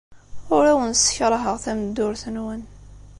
Ur 0.55 0.63
awen-ssekṛaheɣ 0.71 1.55
tameddurt-nwen. 1.63 2.61